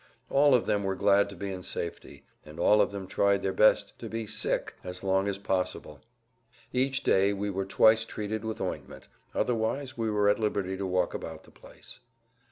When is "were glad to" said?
0.83-1.35